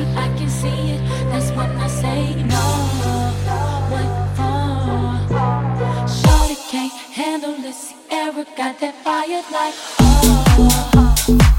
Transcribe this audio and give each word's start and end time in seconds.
I 0.00 0.28
can 0.38 0.48
see 0.48 0.92
it. 0.94 1.00
That's 1.30 1.50
when 1.50 1.70
I 1.76 1.86
say 1.88 2.42
no. 2.44 2.64
What 3.92 4.08
for? 4.36 6.08
Shorty 6.08 6.56
can't 6.70 6.92
handle 6.92 7.54
this. 7.60 7.92
Eric 8.10 8.48
got 8.56 8.78
that 8.80 8.94
fire 9.04 9.42
like 9.52 9.74
oh. 10.00 10.44
oh, 10.58 11.14
oh. 11.28 11.51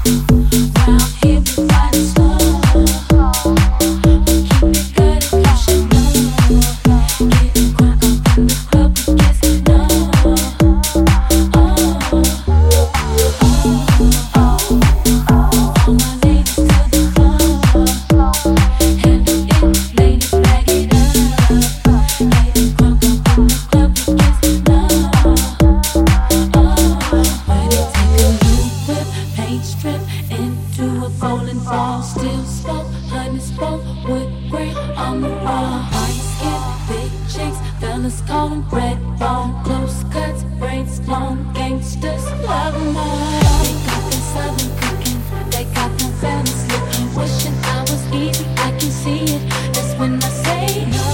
each 29.54 29.80
trip 29.80 30.00
into 30.30 31.06
a 31.06 31.10
bowling 31.20 31.62
ball. 31.64 32.02
Still 32.02 32.44
spoke, 32.44 32.86
honey 33.08 33.38
spoke 33.38 33.82
with 34.08 34.30
great 34.50 34.76
on 34.96 35.20
the 35.20 35.28
wall. 35.28 35.78
High 35.94 36.18
skin, 36.30 36.62
big 36.88 37.12
cheeks, 37.32 37.58
fellas 37.80 38.20
call 38.22 38.50
red 38.72 38.98
bone. 39.18 39.52
Close 39.64 40.02
cuts, 40.12 40.42
brains 40.58 41.00
blown, 41.00 41.52
gangsters 41.52 42.24
love 42.42 42.74
them 42.74 42.96
all. 42.96 43.30
They 43.62 43.74
got 43.86 44.02
them 44.10 44.24
southern 44.32 44.70
cooking, 44.80 45.20
they 45.50 45.64
got 45.74 45.90
them 45.98 46.12
family 46.20 46.56
slipping. 46.64 47.14
Wishing 47.14 47.56
I 47.74 47.80
was 47.82 48.02
easy, 48.12 48.46
I 48.66 48.70
can 48.78 48.90
see 49.02 49.22
it. 49.36 49.42
That's 49.72 49.94
when 49.98 50.22
I 50.22 50.28
say 50.28 50.86
no. 50.90 51.04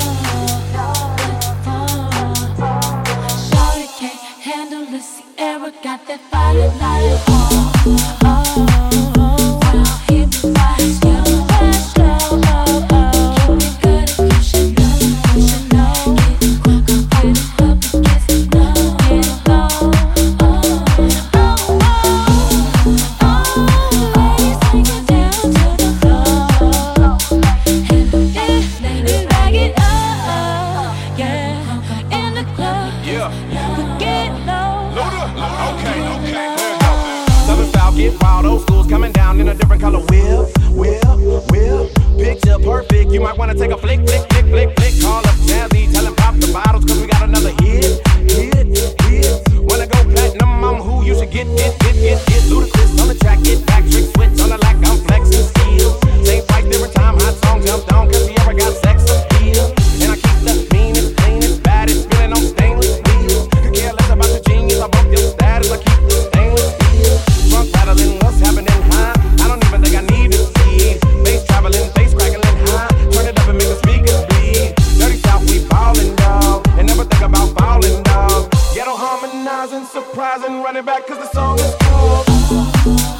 Got 5.83 6.07
that 6.09 6.21
fire, 6.31 6.71
fire, 6.79 7.17
fire. 7.19 8.20
a 39.50 39.55
different 39.55 39.83
color 39.83 40.00
whip, 40.00 40.49
whip, 40.71 41.05
whip. 41.50 41.94
Picture 42.16 42.59
perfect, 42.59 43.11
you 43.11 43.21
might 43.21 43.37
wanna 43.37 43.55
take 43.55 43.71
a 43.71 43.77
flick, 43.77 44.00
flick. 44.00 44.19
running 80.62 80.84
back 80.84 81.06
cause 81.06 81.19
the 81.19 81.31
song 81.32 81.59
is 81.59 81.75
cool. 81.81 83.19